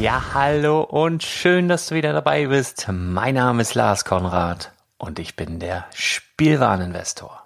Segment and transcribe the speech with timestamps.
[0.00, 2.88] Ja, hallo und schön, dass du wieder dabei bist.
[2.90, 7.44] Mein Name ist Lars Konrad und ich bin der Spielwareninvestor.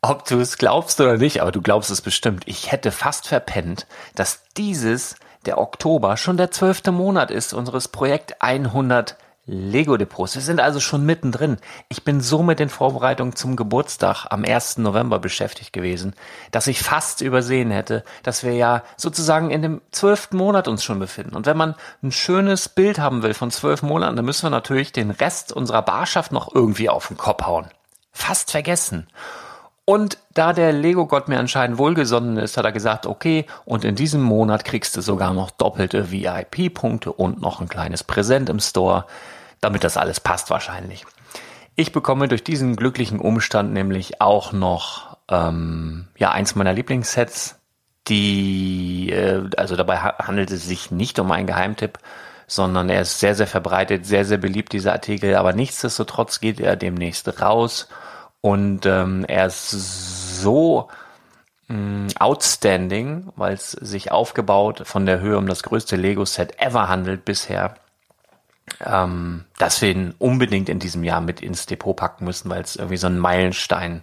[0.00, 2.44] Ob du es glaubst oder nicht, aber du glaubst es bestimmt.
[2.46, 8.40] Ich hätte fast verpennt, dass dieses, der Oktober, schon der zwölfte Monat ist unseres Projekt
[8.40, 10.34] 100 Lego-Depots.
[10.34, 11.56] Wir sind also schon mittendrin.
[11.88, 14.78] Ich bin so mit den Vorbereitungen zum Geburtstag am 1.
[14.78, 16.14] November beschäftigt gewesen,
[16.50, 20.98] dass ich fast übersehen hätte, dass wir ja sozusagen in dem zwölften Monat uns schon
[20.98, 21.34] befinden.
[21.34, 24.92] Und wenn man ein schönes Bild haben will von zwölf Monaten, dann müssen wir natürlich
[24.92, 27.68] den Rest unserer Barschaft noch irgendwie auf den Kopf hauen.
[28.12, 29.06] Fast vergessen.
[29.86, 34.20] Und da der Lego-Gott mir anscheinend wohlgesonnen ist, hat er gesagt, okay, und in diesem
[34.20, 39.06] Monat kriegst du sogar noch doppelte VIP-Punkte und noch ein kleines Präsent im Store
[39.60, 41.04] damit das alles passt wahrscheinlich.
[41.76, 47.60] Ich bekomme durch diesen glücklichen Umstand nämlich auch noch ähm, ja eins meiner Lieblingssets,
[48.08, 51.98] die äh, also dabei handelt es sich nicht um einen Geheimtipp,
[52.46, 56.76] sondern er ist sehr sehr verbreitet, sehr sehr beliebt dieser Artikel, aber nichtsdestotrotz geht er
[56.76, 57.88] demnächst raus
[58.40, 59.70] und ähm, er ist
[60.40, 60.88] so
[61.68, 66.88] mm, outstanding, weil es sich aufgebaut von der Höhe um das größte Lego Set ever
[66.88, 67.76] handelt bisher
[68.84, 72.76] ähm, dass wir ihn unbedingt in diesem Jahr mit ins Depot packen müssen, weil es
[72.76, 74.02] irgendwie so einen Meilenstein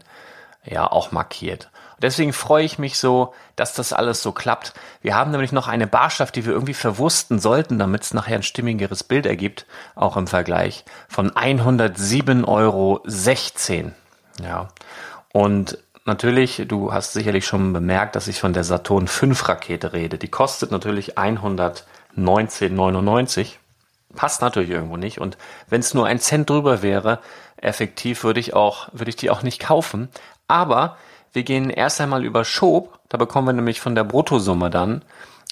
[0.64, 1.70] ja auch markiert.
[2.02, 4.74] Deswegen freue ich mich so, dass das alles so klappt.
[5.02, 8.44] Wir haben nämlich noch eine Barschaft, die wir irgendwie verwursten sollten, damit es nachher ein
[8.44, 13.02] stimmigeres Bild ergibt, auch im Vergleich, von 107,16 Euro.
[14.42, 14.68] Ja.
[15.32, 20.18] Und natürlich, du hast sicherlich schon bemerkt, dass ich von der Saturn 5 Rakete rede.
[20.18, 23.54] Die kostet natürlich 119,99.
[24.16, 25.20] Passt natürlich irgendwo nicht.
[25.20, 25.38] Und
[25.70, 27.20] wenn es nur ein Cent drüber wäre,
[27.58, 30.10] effektiv würde ich auch, würde ich die auch nicht kaufen.
[30.48, 30.98] Aber
[31.34, 33.00] wir gehen erst einmal über Schob.
[33.10, 35.04] Da bekommen wir nämlich von der Bruttosumme dann,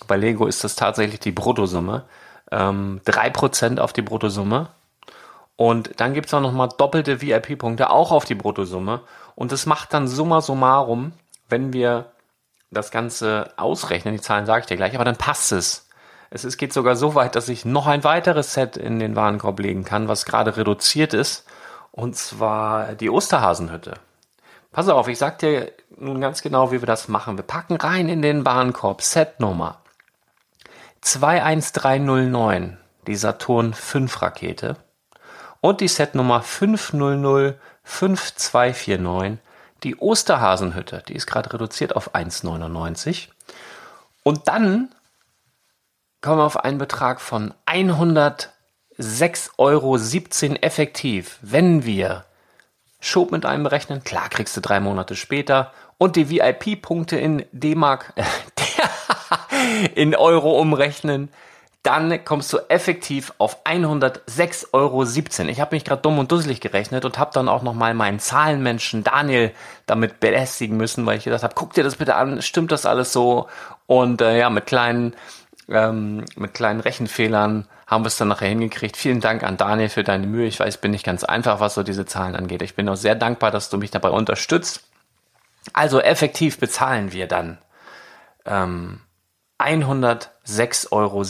[0.08, 2.04] bei Lego ist das tatsächlich die Bruttosumme,
[2.52, 4.70] ähm, 3% auf die Bruttosumme.
[5.56, 9.02] Und dann gibt's auch nochmal doppelte VIP-Punkte auch auf die Bruttosumme.
[9.36, 11.14] Und das macht dann summa summarum,
[11.48, 12.12] wenn wir
[12.72, 15.88] das Ganze ausrechnen, die Zahlen sage ich dir gleich, aber dann passt es.
[16.36, 19.60] Es ist, geht sogar so weit, dass ich noch ein weiteres Set in den Warenkorb
[19.60, 21.46] legen kann, was gerade reduziert ist.
[21.92, 23.94] Und zwar die Osterhasenhütte.
[24.72, 27.38] Pass auf, ich sag dir nun ganz genau, wie wir das machen.
[27.38, 29.78] Wir packen rein in den Warenkorb Setnummer
[31.02, 34.78] 21309, die Saturn 5 Rakete
[35.62, 39.38] und die Setnummer 5005249,
[39.84, 43.28] die Osterhasenhütte, die ist gerade reduziert auf 1,99.
[44.24, 44.90] Und dann
[46.24, 49.98] kommen wir auf einen Betrag von 106,17 Euro
[50.62, 52.26] effektiv, wenn wir
[53.00, 54.04] Schob mit einem berechnen.
[54.04, 55.74] Klar, kriegst du drei Monate später.
[55.98, 58.24] Und die VIP-Punkte in D-Mark, äh,
[59.96, 61.30] in Euro umrechnen.
[61.84, 65.04] Dann kommst du effektiv auf 106,17 Euro.
[65.50, 69.04] Ich habe mich gerade dumm und dusselig gerechnet und habe dann auch nochmal meinen Zahlenmenschen
[69.04, 69.52] Daniel
[69.86, 73.12] damit belästigen müssen, weil ich gedacht habe, guck dir das bitte an, stimmt das alles
[73.12, 73.50] so?
[73.86, 75.14] Und äh, ja, mit kleinen,
[75.70, 78.98] ähm, mit kleinen Rechenfehlern haben wir es dann nachher hingekriegt.
[78.98, 80.48] Vielen Dank an Daniel für deine Mühe.
[80.48, 82.62] Ich weiß, bin nicht ganz einfach, was so diese Zahlen angeht.
[82.62, 84.84] Ich bin auch sehr dankbar, dass du mich dabei unterstützt.
[85.72, 87.58] Also effektiv bezahlen wir dann
[88.46, 89.02] ähm,
[89.60, 91.24] 106,17 Euro.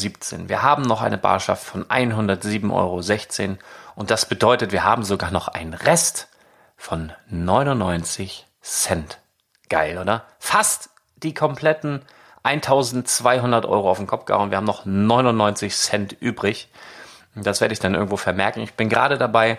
[0.48, 3.58] Wir haben noch eine Barschaft von 107,16 Euro.
[3.96, 6.30] Und das bedeutet, wir haben sogar noch einen Rest
[6.76, 9.20] von 99 Cent.
[9.70, 10.26] Geil, oder?
[10.40, 12.02] Fast die kompletten
[12.44, 14.52] 1200 Euro auf den Kopf gehauen.
[14.52, 16.70] Wir haben noch 99 Cent übrig.
[17.36, 18.62] Das werde ich dann irgendwo vermerken.
[18.62, 19.58] Ich bin gerade dabei,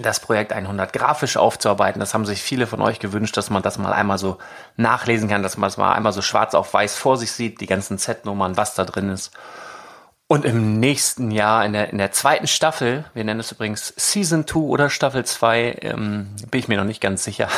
[0.00, 2.00] das Projekt 100 grafisch aufzuarbeiten.
[2.00, 4.38] Das haben sich viele von euch gewünscht, dass man das mal einmal so
[4.76, 7.66] nachlesen kann, dass man das mal einmal so schwarz auf weiß vor sich sieht, die
[7.66, 9.32] ganzen Z-Nummern, was da drin ist.
[10.28, 14.46] Und im nächsten Jahr, in der, in der zweiten Staffel, wir nennen es übrigens Season
[14.46, 17.48] 2 oder Staffel 2, ähm, bin ich mir noch nicht ganz sicher,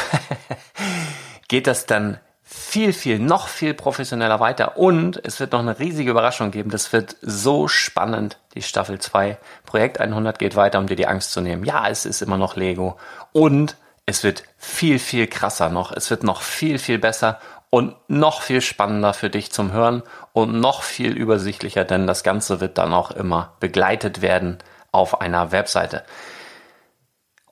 [1.49, 2.19] geht das dann
[2.55, 4.77] viel, viel, noch viel professioneller weiter.
[4.77, 6.71] Und es wird noch eine riesige Überraschung geben.
[6.71, 9.39] Das wird so spannend, die Staffel 2.
[9.67, 11.65] Projekt 100 geht weiter, um dir die Angst zu nehmen.
[11.65, 12.97] Ja, es ist immer noch Lego.
[13.33, 15.91] Und es wird viel, viel krasser noch.
[15.91, 17.41] Es wird noch viel, viel besser
[17.71, 22.61] und noch viel spannender für dich zum Hören und noch viel übersichtlicher, denn das Ganze
[22.61, 24.59] wird dann auch immer begleitet werden
[24.93, 26.05] auf einer Webseite.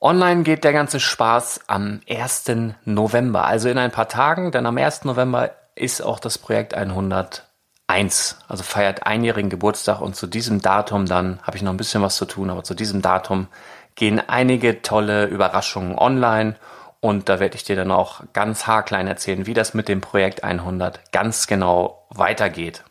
[0.03, 2.51] Online geht der ganze Spaß am 1.
[2.83, 5.05] November, also in ein paar Tagen, denn am 1.
[5.05, 11.39] November ist auch das Projekt 101, also feiert einjährigen Geburtstag und zu diesem Datum dann
[11.43, 13.47] habe ich noch ein bisschen was zu tun, aber zu diesem Datum
[13.95, 16.57] gehen einige tolle Überraschungen online
[16.99, 20.43] und da werde ich dir dann auch ganz haarklein erzählen, wie das mit dem Projekt
[20.43, 22.83] 100 ganz genau weitergeht.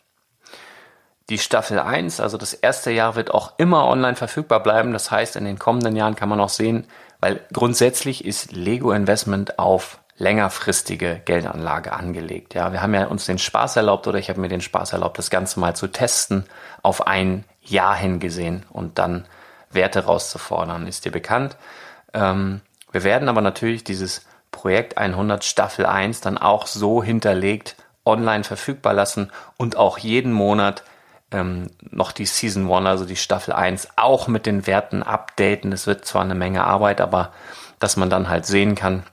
[1.29, 4.93] Die Staffel 1, also das erste Jahr, wird auch immer online verfügbar bleiben.
[4.93, 6.87] Das heißt, in den kommenden Jahren kann man auch sehen,
[7.23, 12.55] weil grundsätzlich ist Lego Investment auf längerfristige Geldanlage angelegt.
[12.55, 15.19] Ja, wir haben ja uns den Spaß erlaubt oder ich habe mir den Spaß erlaubt,
[15.19, 16.47] das Ganze mal zu testen,
[16.83, 19.25] auf ein Jahr hingesehen und dann
[19.71, 20.89] Werte rauszufordern.
[20.89, 21.57] Ist dir bekannt?
[22.13, 28.43] Ähm, wir werden aber natürlich dieses Projekt 100 Staffel 1 dann auch so hinterlegt online
[28.43, 30.83] verfügbar lassen und auch jeden Monat
[31.33, 35.73] ähm, noch die Season 1, also die Staffel 1, auch mit den Werten updaten.
[35.73, 37.33] Es wird zwar eine Menge Arbeit, aber
[37.79, 39.05] dass man dann halt sehen kann,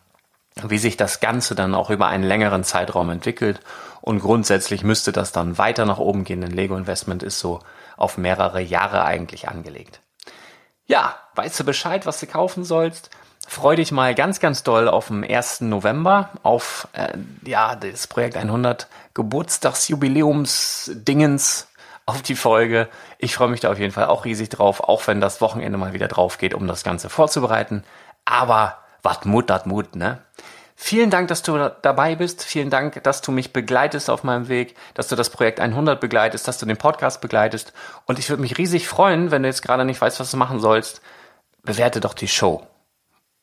[0.63, 3.59] wie sich das Ganze dann auch über einen längeren Zeitraum entwickelt.
[4.01, 7.59] Und grundsätzlich müsste das dann weiter nach oben gehen, denn Lego Investment ist so
[7.97, 9.99] auf mehrere Jahre eigentlich angelegt.
[10.85, 13.09] Ja, weißt du Bescheid, was du kaufen sollst?
[13.47, 15.61] Freu dich mal ganz, ganz doll auf den 1.
[15.61, 21.68] November, auf äh, ja, das Projekt 100 Geburtstagsjubiläums-Dingens
[22.10, 22.89] auf die Folge.
[23.18, 25.94] Ich freue mich da auf jeden Fall auch riesig drauf, auch wenn das Wochenende mal
[25.94, 27.84] wieder drauf geht, um das Ganze vorzubereiten.
[28.25, 30.20] Aber wat Mut, dat Mut, ne?
[30.82, 32.46] Vielen Dank, dass du dabei bist.
[32.46, 36.48] Vielen Dank, dass du mich begleitest auf meinem Weg, dass du das Projekt 100 begleitest,
[36.48, 37.74] dass du den Podcast begleitest.
[38.06, 40.62] Und ich würde mich riesig freuen, wenn du jetzt gerade nicht weißt, was du machen
[40.62, 41.01] sollst.
[41.63, 42.66] Bewerte doch die Show.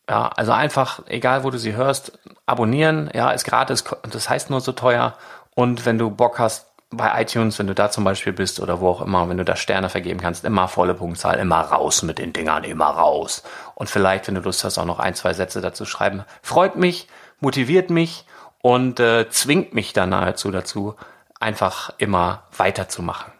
[0.08, 3.10] Ja, also einfach, egal wo du sie hörst, abonnieren.
[3.12, 5.14] Ja, ist gratis, das heißt nur so teuer.
[5.54, 8.88] Und wenn du Bock hast, bei iTunes, wenn du da zum Beispiel bist oder wo
[8.88, 12.32] auch immer, wenn du da Sterne vergeben kannst, immer volle Punktzahl, immer raus mit den
[12.32, 13.42] Dingern, immer raus.
[13.74, 16.24] Und vielleicht, wenn du Lust hast, auch noch ein, zwei Sätze dazu schreiben.
[16.42, 17.08] Freut mich,
[17.40, 18.24] motiviert mich
[18.62, 20.94] und äh, zwingt mich dann nahezu dazu,
[21.40, 23.32] einfach immer weiterzumachen.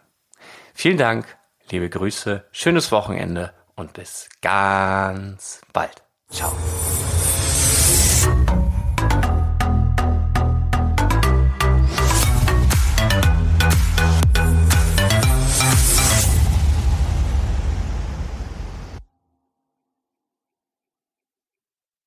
[0.73, 1.25] Vielen Dank,
[1.69, 6.03] liebe Grüße, schönes Wochenende und bis ganz bald.
[6.29, 6.51] Ciao.